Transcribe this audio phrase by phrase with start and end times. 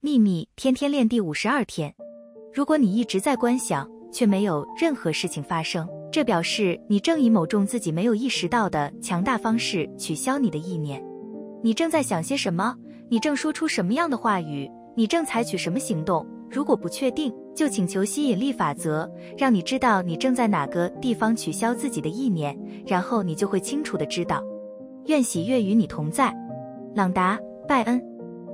[0.00, 1.92] 秘密天天练第五十二天。
[2.54, 11.04] 如果你一直在观想却没有任何事情发生这表示你正以某种自己没有意识到的强大方式取消你的意念。
[11.64, 12.76] 你正在想些什么？
[13.08, 14.70] 你正说出什么样的话语？
[14.94, 16.24] 你正采取什么行动？
[16.48, 22.56] 如果不确定就请求吸引力法则让你知道你正在哪个地方取消自己的意念
[22.86, 24.40] 然后你就会清楚的知道。
[25.06, 26.32] 愿喜悦与你同在。
[26.94, 27.36] 朗达
[27.66, 28.00] 拜恩。